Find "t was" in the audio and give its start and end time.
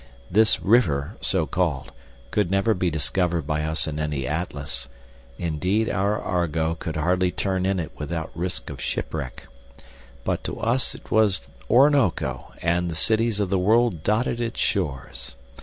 10.93-11.49